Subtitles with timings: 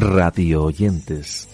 [0.00, 1.49] radio oyentes.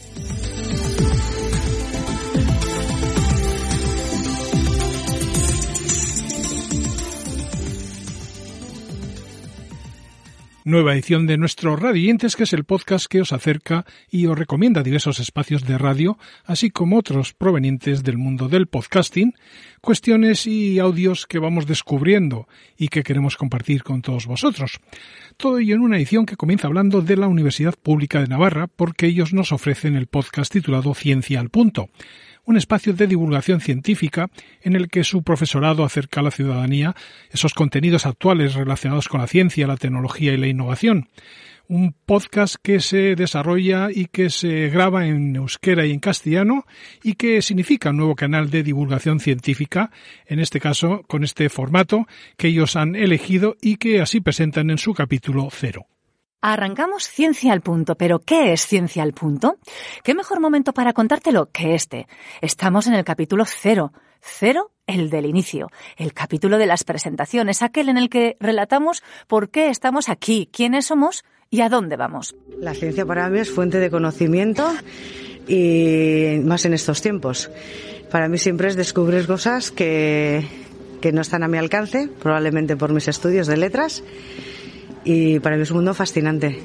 [10.66, 14.82] Nueva edición de nuestro Radientes, que es el podcast que os acerca y os recomienda
[14.82, 19.36] diversos espacios de radio, así como otros provenientes del mundo del podcasting,
[19.80, 24.80] cuestiones y audios que vamos descubriendo y que queremos compartir con todos vosotros.
[25.36, 29.06] Todo ello en una edición que comienza hablando de la Universidad Pública de Navarra, porque
[29.06, 31.90] ellos nos ofrecen el podcast titulado Ciencia al Punto
[32.46, 34.30] un espacio de divulgación científica
[34.62, 36.94] en el que su profesorado acerca a la ciudadanía
[37.30, 41.08] esos contenidos actuales relacionados con la ciencia, la tecnología y la innovación.
[41.68, 46.64] Un podcast que se desarrolla y que se graba en euskera y en castellano
[47.02, 49.90] y que significa un nuevo canal de divulgación científica,
[50.26, 52.06] en este caso con este formato
[52.36, 55.86] que ellos han elegido y que así presentan en su capítulo cero.
[56.42, 59.58] Arrancamos Ciencia al Punto, pero ¿qué es Ciencia al Punto?
[60.04, 62.06] ¿Qué mejor momento para contártelo que este?
[62.40, 63.92] Estamos en el capítulo cero.
[64.20, 69.50] Cero, el del inicio, el capítulo de las presentaciones, aquel en el que relatamos por
[69.50, 72.34] qué estamos aquí, quiénes somos y a dónde vamos.
[72.58, 74.68] La ciencia para mí es fuente de conocimiento
[75.46, 77.50] y más en estos tiempos.
[78.10, 80.44] Para mí siempre es descubrir cosas que,
[81.00, 84.02] que no están a mi alcance, probablemente por mis estudios de letras
[85.06, 86.60] y para mí es un mundo fascinante.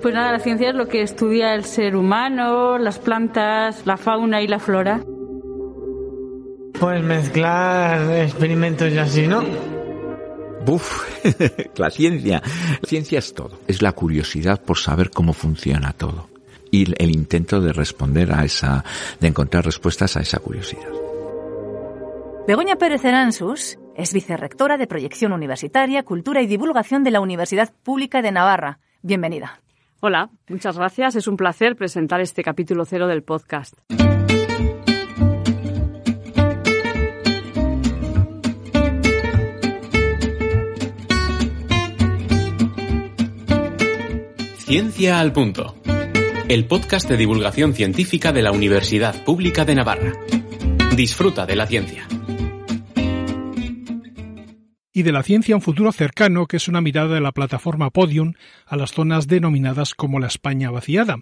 [0.00, 4.40] Pues nada, la ciencia es lo que estudia el ser humano, las plantas, la fauna
[4.40, 5.04] y la flora.
[6.78, 9.42] Pues mezclar experimentos y así, ¿no?
[10.64, 11.04] Buf,
[11.76, 12.40] la ciencia.
[12.82, 13.58] La ciencia es todo.
[13.66, 16.28] Es la curiosidad por saber cómo funciona todo.
[16.70, 18.84] Y el intento de responder a esa,
[19.20, 20.88] de encontrar respuestas a esa curiosidad.
[22.46, 28.22] Begoña Pérez Eransus es vicerrectora de Proyección Universitaria, Cultura y Divulgación de la Universidad Pública
[28.22, 28.78] de Navarra.
[29.02, 29.60] Bienvenida.
[30.00, 31.16] Hola, muchas gracias.
[31.16, 33.74] Es un placer presentar este capítulo cero del podcast.
[44.58, 45.76] Ciencia al Punto.
[46.48, 50.12] El podcast de divulgación científica de la Universidad Pública de Navarra.
[50.96, 52.08] Disfruta de la ciencia
[54.92, 58.34] y de la ciencia un futuro cercano, que es una mirada de la plataforma Podium
[58.66, 61.16] a las zonas denominadas como la España vaciada.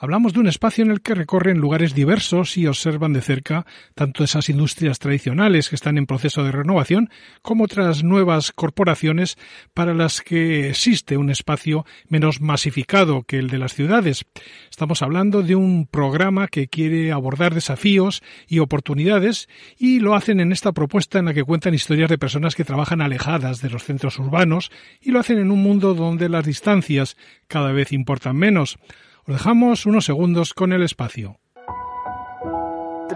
[0.00, 3.66] Hablamos de un espacio en el que recorren lugares diversos y observan de cerca
[3.96, 7.10] tanto esas industrias tradicionales que están en proceso de renovación
[7.42, 9.36] como otras nuevas corporaciones
[9.74, 14.24] para las que existe un espacio menos masificado que el de las ciudades.
[14.70, 19.48] Estamos hablando de un programa que quiere abordar desafíos y oportunidades
[19.78, 23.00] y lo hacen en esta propuesta en la que cuentan historias de personas que trabajan
[23.00, 24.70] alejadas de los centros urbanos
[25.00, 27.16] y lo hacen en un mundo donde las distancias
[27.48, 28.78] cada vez importan menos
[29.28, 31.36] dejamos unos segundos con el espacio.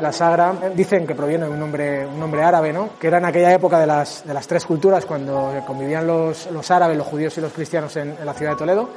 [0.00, 2.90] La Sagra dicen que proviene de un nombre, un nombre árabe, ¿no?
[2.98, 6.70] que era en aquella época de las, de las tres culturas, cuando convivían los, los,
[6.70, 8.88] árabes, los judíos y los cristianos en, la ciudad de Toledo.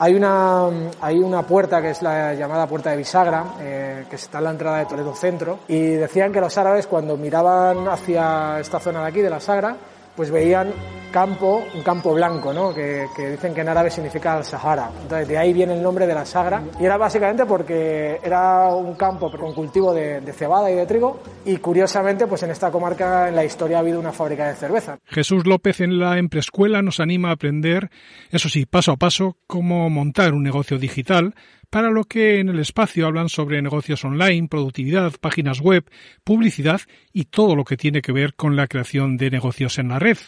[0.00, 0.66] Hay una,
[1.00, 4.50] hay una puerta que es la llamada puerta de bisagra, eh, que está en la
[4.50, 9.08] entrada de Toledo Centro, y decían que los árabes cuando miraban hacia esta zona de
[9.08, 9.76] aquí, de la Sagra,
[10.16, 10.72] pues veían
[11.10, 12.72] campo, un campo blanco, ¿no?
[12.72, 14.90] que, dicen que en árabe significa el Sahara.
[15.02, 18.94] Entonces de ahí viene el nombre de la Sagra y era básicamente porque era un
[18.94, 23.28] campo con cultivo de, de, cebada y de trigo y curiosamente pues en esta comarca
[23.28, 24.98] en la historia ha habido una fábrica de cerveza.
[25.06, 27.90] Jesús López en la Emprescuela nos anima a aprender,
[28.30, 31.34] eso sí, paso a paso, cómo montar un negocio digital
[31.70, 35.84] para lo que en el espacio hablan sobre negocios online, productividad, páginas web,
[36.24, 36.80] publicidad
[37.12, 40.18] y todo lo que tiene que ver con la creación de negocios en la red.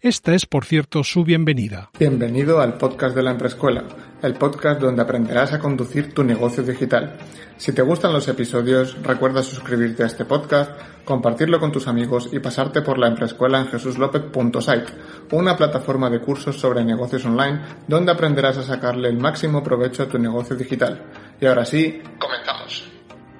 [0.00, 1.90] Esta es, por cierto, su bienvenida.
[1.98, 3.84] Bienvenido al podcast de la Emprescuela,
[4.22, 7.18] el podcast donde aprenderás a conducir tu negocio digital.
[7.56, 10.70] Si te gustan los episodios, recuerda suscribirte a este podcast,
[11.04, 14.92] compartirlo con tus amigos y pasarte por la Emprescuela en jesuslopez.site,
[15.32, 20.08] una plataforma de cursos sobre negocios online donde aprenderás a sacarle el máximo provecho a
[20.08, 21.02] tu negocio digital.
[21.40, 22.97] Y ahora sí, comenzamos.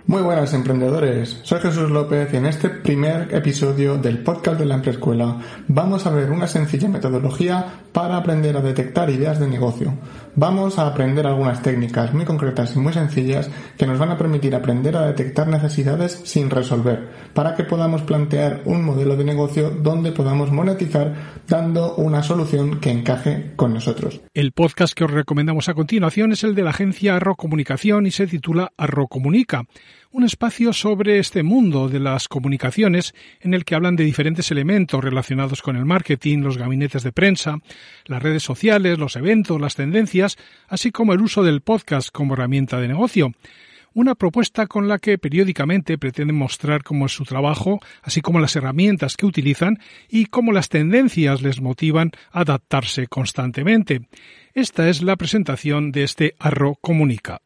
[0.08, 4.76] Muy buenas emprendedores, soy Jesús López y en este primer episodio del podcast de la
[4.76, 5.36] Emprescuela
[5.68, 9.92] vamos a ver una sencilla metodología para aprender a detectar ideas de negocio.
[10.34, 14.54] Vamos a aprender algunas técnicas muy concretas y muy sencillas que nos van a permitir
[14.54, 20.12] aprender a detectar necesidades sin resolver, para que podamos plantear un modelo de negocio donde
[20.12, 24.22] podamos monetizar dando una solución que encaje con nosotros.
[24.32, 28.10] El podcast que os recomendamos a continuación es el de la agencia Arro Comunicación y
[28.10, 29.66] se titula Arro Comunica
[30.10, 35.02] un espacio sobre este mundo de las comunicaciones en el que hablan de diferentes elementos
[35.04, 37.58] relacionados con el marketing, los gabinetes de prensa,
[38.06, 40.36] las redes sociales, los eventos, las tendencias,
[40.68, 43.32] así como el uso del podcast como herramienta de negocio
[43.94, 48.54] una propuesta con la que periódicamente pretenden mostrar cómo es su trabajo, así como las
[48.54, 49.78] herramientas que utilizan
[50.08, 54.02] y cómo las tendencias les motivan a adaptarse constantemente.
[54.54, 57.40] Esta es la presentación de este Arro Comunica.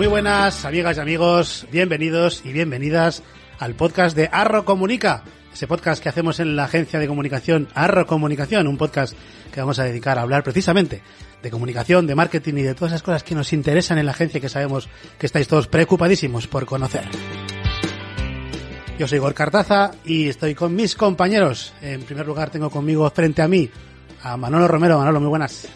[0.00, 3.22] Muy buenas amigas y amigos, bienvenidos y bienvenidas
[3.58, 8.06] al podcast de Arro Comunica, ese podcast que hacemos en la agencia de comunicación Arro
[8.06, 9.14] Comunicación, un podcast
[9.52, 11.02] que vamos a dedicar a hablar precisamente
[11.42, 14.38] de comunicación, de marketing y de todas esas cosas que nos interesan en la agencia
[14.38, 14.88] y que sabemos
[15.18, 17.04] que estáis todos preocupadísimos por conocer.
[18.98, 21.74] Yo soy Igor Cartaza y estoy con mis compañeros.
[21.82, 23.70] En primer lugar tengo conmigo frente a mí
[24.22, 24.98] a Manolo Romero.
[24.98, 25.68] Manolo, muy buenas.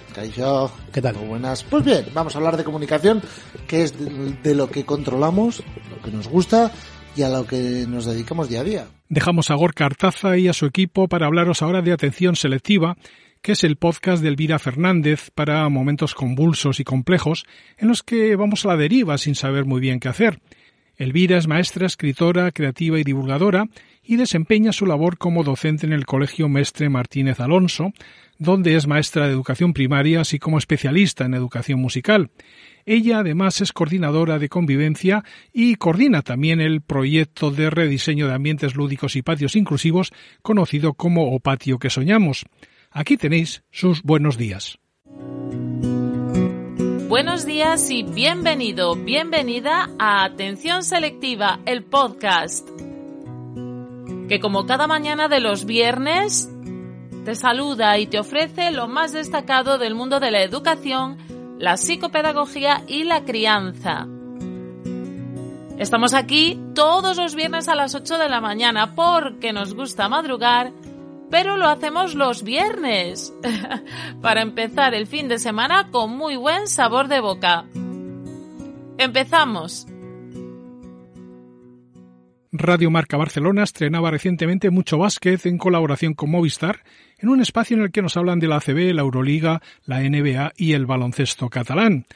[0.93, 1.17] ¿Qué tal?
[1.17, 1.64] Muy buenas.
[1.64, 3.23] Pues bien, vamos a hablar de comunicación,
[3.67, 6.70] que es de, de lo que controlamos, lo que nos gusta
[7.17, 8.87] y a lo que nos dedicamos día a día.
[9.08, 12.96] Dejamos a Gorka Artaza y a su equipo para hablaros ahora de atención selectiva
[13.44, 17.44] que es el podcast de Elvira Fernández para momentos convulsos y complejos
[17.76, 20.41] en los que vamos a la deriva sin saber muy bien qué hacer.
[20.96, 23.67] Elvira es maestra, escritora, creativa y divulgadora
[24.02, 27.93] y desempeña su labor como docente en el Colegio Mestre Martínez Alonso,
[28.38, 32.31] donde es maestra de educación primaria así como especialista en educación musical.
[32.87, 38.76] Ella además es coordinadora de convivencia y coordina también el proyecto de rediseño de ambientes
[38.76, 40.12] lúdicos y patios inclusivos
[40.43, 42.44] conocido como O Patio que Soñamos.
[42.91, 44.79] Aquí tenéis sus buenos días.
[47.14, 52.69] Buenos días y bienvenido, bienvenida a Atención Selectiva, el podcast,
[54.28, 56.50] que como cada mañana de los viernes
[57.25, 61.16] te saluda y te ofrece lo más destacado del mundo de la educación,
[61.56, 64.08] la psicopedagogía y la crianza.
[65.78, 70.72] Estamos aquí todos los viernes a las 8 de la mañana porque nos gusta madrugar
[71.30, 73.34] pero lo hacemos los viernes,
[74.22, 77.64] para empezar el fin de semana con muy buen sabor de boca.
[78.98, 79.86] Empezamos.
[82.56, 86.84] Radio Marca Barcelona estrenaba recientemente Mucho Básquet en colaboración con Movistar,
[87.18, 90.52] en un espacio en el que nos hablan de la ACB, la Euroliga, la NBA
[90.56, 92.06] y el baloncesto catalán.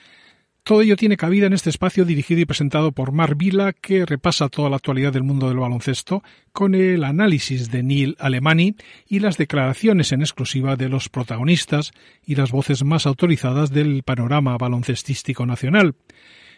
[0.63, 4.49] Todo ello tiene cabida en este espacio dirigido y presentado por Mar Vila, que repasa
[4.49, 6.23] toda la actualidad del mundo del baloncesto,
[6.53, 8.75] con el análisis de Neil Alemani
[9.07, 11.93] y las declaraciones en exclusiva de los protagonistas
[12.25, 15.95] y las voces más autorizadas del panorama baloncestístico nacional.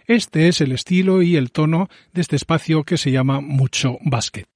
[0.07, 4.49] Este es el estilo y el tono de este espacio que se llama Mucho Básquet.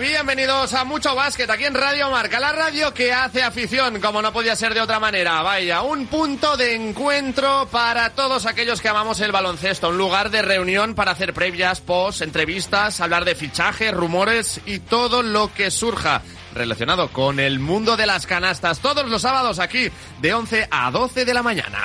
[0.00, 4.32] Bienvenidos a Mucho Básquet aquí en Radio Marca, la radio que hace afición, como no
[4.32, 5.42] podía ser de otra manera.
[5.42, 10.40] Vaya, un punto de encuentro para todos aquellos que amamos el baloncesto, un lugar de
[10.40, 16.22] reunión para hacer previas, post, entrevistas, hablar de fichajes, rumores y todo lo que surja
[16.54, 19.90] relacionado con el mundo de las canastas, todos los sábados aquí
[20.20, 21.78] de 11 a 12 de la mañana.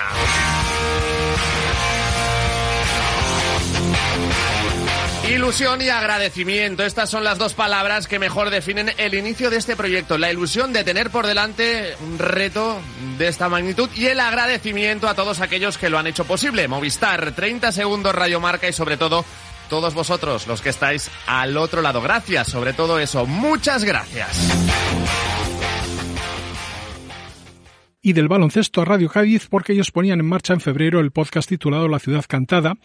[5.29, 6.83] Ilusión y agradecimiento.
[6.83, 10.17] Estas son las dos palabras que mejor definen el inicio de este proyecto.
[10.17, 12.79] La ilusión de tener por delante un reto
[13.17, 16.69] de esta magnitud y el agradecimiento a todos aquellos que lo han hecho posible.
[16.69, 19.25] Movistar, 30 segundos Radio Marca y sobre todo
[19.69, 22.01] todos vosotros, los que estáis al otro lado.
[22.01, 23.25] Gracias, sobre todo eso.
[23.25, 24.49] Muchas gracias.
[28.01, 31.49] Y del baloncesto a Radio Cádiz porque ellos ponían en marcha en febrero el podcast
[31.49, 32.75] titulado La ciudad cantada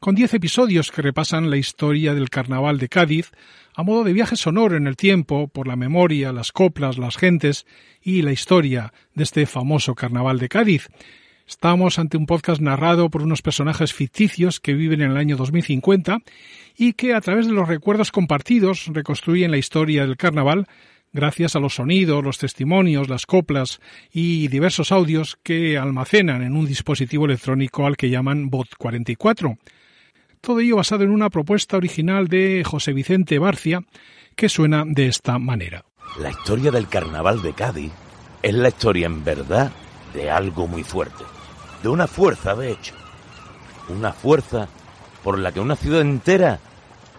[0.00, 3.32] con diez episodios que repasan la historia del carnaval de Cádiz,
[3.74, 7.66] a modo de viaje sonoro en el tiempo por la memoria, las coplas, las gentes
[8.02, 10.88] y la historia de este famoso carnaval de Cádiz.
[11.46, 16.22] Estamos ante un podcast narrado por unos personajes ficticios que viven en el año 2050
[16.78, 20.66] y que a través de los recuerdos compartidos reconstruyen la historia del carnaval
[21.12, 23.80] gracias a los sonidos, los testimonios, las coplas
[24.10, 29.58] y diversos audios que almacenan en un dispositivo electrónico al que llaman Bot 44.
[30.40, 33.82] Todo ello basado en una propuesta original de José Vicente Barcia,
[34.34, 35.84] que suena de esta manera.
[36.18, 37.92] La historia del carnaval de Cádiz
[38.42, 39.70] es la historia en verdad
[40.14, 41.24] de algo muy fuerte,
[41.82, 42.94] de una fuerza de hecho,
[43.90, 44.66] una fuerza
[45.22, 46.58] por la que una ciudad entera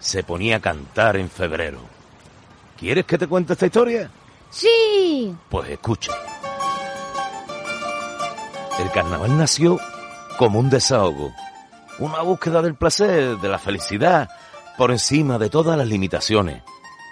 [0.00, 1.78] se ponía a cantar en febrero.
[2.76, 4.10] ¿Quieres que te cuente esta historia?
[4.50, 5.32] Sí.
[5.48, 6.12] Pues escucha.
[8.80, 9.78] El carnaval nació
[10.36, 11.32] como un desahogo
[11.98, 14.28] una búsqueda del placer, de la felicidad,
[14.76, 16.62] por encima de todas las limitaciones,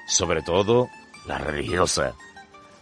[0.06, 0.88] sobre todo
[1.26, 2.14] la religiosa.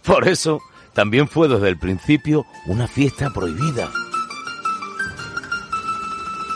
[0.04, 0.60] Por eso
[0.94, 3.88] también fue desde el principio una fiesta prohibida.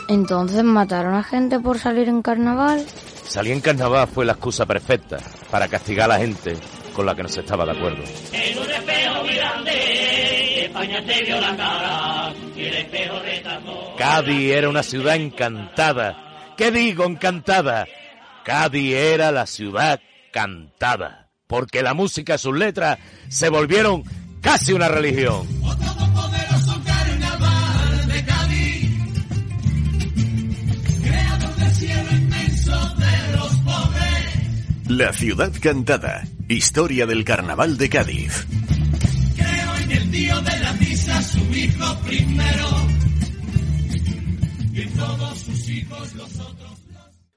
[0.07, 2.85] Entonces mataron a gente por salir en carnaval.
[3.25, 5.17] Salir en carnaval fue la excusa perfecta
[5.49, 6.57] para castigar a la gente
[6.93, 8.03] con la que no se estaba de acuerdo.
[8.31, 9.71] En un espejo muy grande,
[10.73, 13.95] España te vio la cara y el espejo retardó.
[13.95, 16.55] Cádiz era una ciudad encantada.
[16.57, 17.85] ¿Qué digo encantada?
[18.43, 19.99] Cádiz era la ciudad
[20.31, 21.29] cantada.
[21.45, 22.97] Porque la música y sus letras
[23.29, 24.03] se volvieron
[24.41, 25.47] casi una religión.
[34.87, 36.23] La ciudad cantada.
[36.47, 38.47] Historia del carnaval de Cádiz.
[41.33, 42.69] Su hijo primero.
[44.73, 44.93] Y en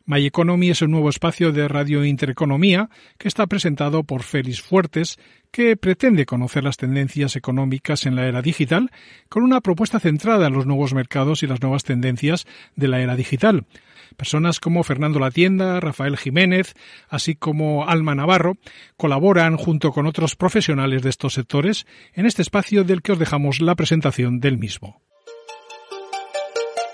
[0.09, 5.19] My Economy es un nuevo espacio de Radio Intereconomía que está presentado por Félix Fuertes,
[5.51, 8.93] que pretende conocer las tendencias económicas en la era digital
[9.29, 12.47] con una propuesta centrada en los nuevos mercados y las nuevas tendencias
[12.77, 13.67] de la era digital.
[14.17, 16.75] Personas como Fernando Latienda, Rafael Jiménez,
[17.09, 18.59] así como Alma Navarro,
[18.97, 23.61] colaboran junto con otros profesionales de estos sectores en este espacio del que os dejamos
[23.61, 25.03] la presentación del mismo.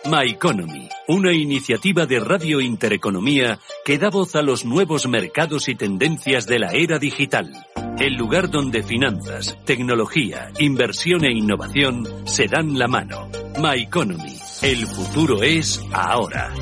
[0.04, 5.76] My Economy, una iniciativa de Radio Intereconomía que da voz a los nuevos mercados y
[5.76, 7.52] tendencias de la era digital.
[7.98, 13.28] El lugar donde finanzas, tecnología, inversión e innovación se dan la mano.
[13.58, 14.36] My Economy.
[14.62, 16.52] El futuro es ahora.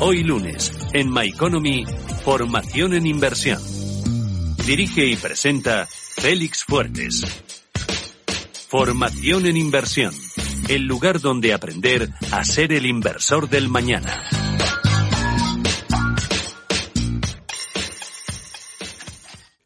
[0.00, 1.84] Hoy lunes, en My Economy,
[2.24, 3.62] formación en inversión.
[4.66, 7.24] Dirige y presenta Félix Fuertes.
[8.68, 10.12] Formación en inversión.
[10.70, 14.22] El lugar donde aprender a ser el inversor del mañana.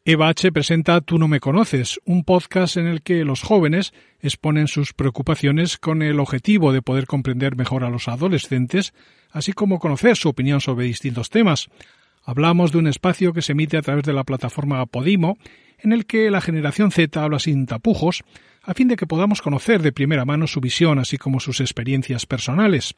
[0.03, 0.51] Eva H.
[0.51, 5.77] presenta Tú no me conoces, un podcast en el que los jóvenes exponen sus preocupaciones
[5.77, 8.95] con el objetivo de poder comprender mejor a los adolescentes,
[9.29, 11.69] así como conocer su opinión sobre distintos temas.
[12.23, 15.37] Hablamos de un espacio que se emite a través de la plataforma Podimo,
[15.77, 18.23] en el que la generación Z habla sin tapujos,
[18.65, 22.25] a fin de que podamos conocer de primera mano su visión, así como sus experiencias
[22.25, 22.95] personales.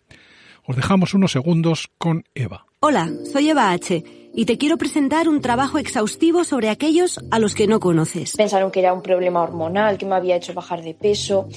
[0.66, 2.66] Os dejamos unos segundos con Eva.
[2.80, 4.04] Hola, soy Eva H.
[4.34, 8.36] y te quiero presentar un trabajo exhaustivo sobre aquellos a los que no conoces.
[8.36, 11.48] Pensaron que era un problema hormonal que me había hecho bajar de peso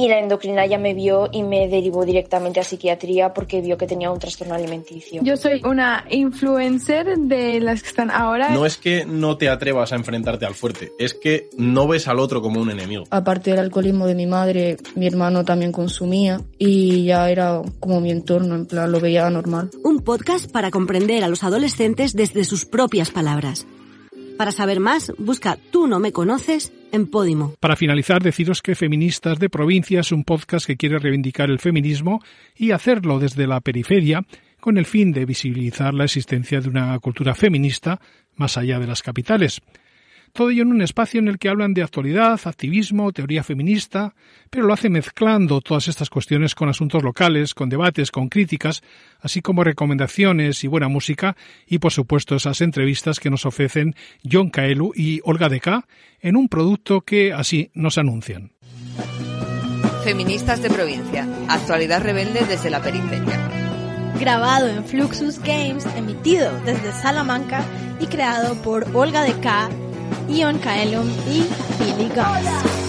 [0.00, 3.86] y la endocrina ya me vio y me derivó directamente a psiquiatría porque vio que
[3.86, 5.20] tenía un trastorno alimenticio.
[5.22, 8.48] Yo soy una influencer de las que están ahora.
[8.48, 12.18] No es que no te atrevas a enfrentarte al fuerte, es que no ves al
[12.18, 13.04] otro como un enemigo.
[13.10, 18.10] Aparte del alcoholismo de mi madre, mi hermano también consumía y ya era como mi
[18.10, 19.70] entorno, en plan lo veía normal.
[19.84, 23.66] Un podcast para comprender a los adolescentes desde sus propias palabras.
[24.38, 26.72] Para saber más, busca Tú no me conoces
[27.60, 32.20] Para finalizar, deciros que Feministas de Provincia es un podcast que quiere reivindicar el feminismo
[32.56, 34.22] y hacerlo desde la periferia
[34.60, 38.00] con el fin de visibilizar la existencia de una cultura feminista
[38.36, 39.60] más allá de las capitales.
[40.32, 44.14] Todo ello en un espacio en el que hablan de actualidad, activismo, teoría feminista,
[44.48, 48.82] pero lo hace mezclando todas estas cuestiones con asuntos locales, con debates, con críticas,
[49.20, 53.94] así como recomendaciones y buena música, y por supuesto esas entrevistas que nos ofrecen
[54.30, 55.86] John Caelu y Olga Deca
[56.20, 58.52] en un producto que así nos anuncian.
[60.04, 63.50] Feministas de provincia, actualidad rebelde desde la periferia.
[64.18, 67.64] Grabado en Fluxus Games, emitido desde Salamanca
[68.00, 69.68] y creado por Olga Deca
[70.28, 71.46] Ion Kaelum y
[71.78, 72.80] Billy Guns.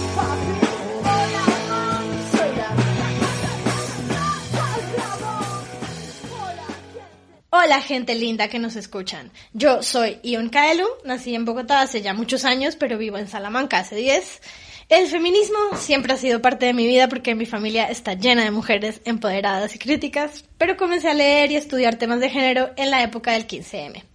[7.50, 9.30] Hola gente linda que nos escuchan.
[9.52, 13.78] Yo soy Ion Kaelum, nací en Bogotá hace ya muchos años, pero vivo en Salamanca
[13.78, 14.40] hace 10.
[14.88, 18.50] El feminismo siempre ha sido parte de mi vida porque mi familia está llena de
[18.50, 23.02] mujeres empoderadas y críticas, pero comencé a leer y estudiar temas de género en la
[23.02, 24.11] época del 15M.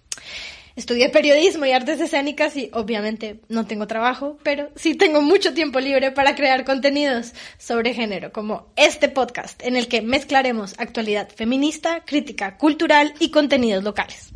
[0.77, 5.79] Estudié periodismo y artes escénicas y obviamente no tengo trabajo, pero sí tengo mucho tiempo
[5.79, 12.05] libre para crear contenidos sobre género, como este podcast en el que mezclaremos actualidad feminista,
[12.05, 14.31] crítica cultural y contenidos locales.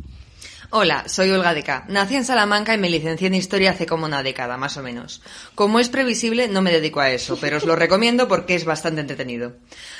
[0.74, 1.84] Hola, soy Olga Deca.
[1.90, 5.20] Nací en Salamanca y me licencié en Historia hace como una década, más o menos.
[5.54, 9.02] Como es previsible, no me dedico a eso, pero os lo recomiendo porque es bastante
[9.02, 9.54] entretenido.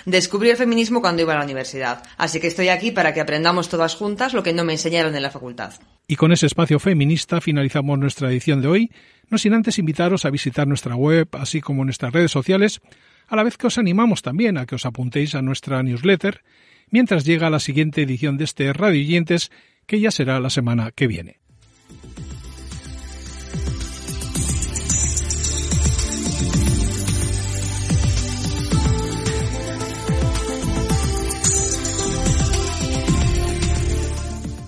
[0.06, 3.68] Descubrí el feminismo cuando iba a la universidad, así que estoy aquí para que aprendamos
[3.68, 5.74] todas juntas lo que no me enseñaron en la facultad.
[6.08, 8.90] Y con ese espacio feminista finalizamos nuestra edición de hoy,
[9.28, 12.80] no sin antes invitaros a visitar nuestra web, así como nuestras redes sociales,
[13.28, 16.42] a la vez que os animamos también a que os apuntéis a nuestra newsletter,
[16.88, 19.50] mientras llega la siguiente edición de este Radio Oyentes
[19.86, 21.38] que ya será la semana que viene.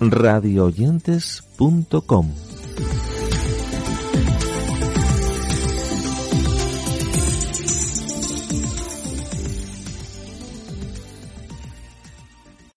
[0.01, 2.44] radioyentes.com